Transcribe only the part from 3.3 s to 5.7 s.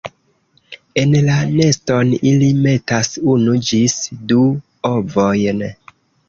unu ĝis du ovojn.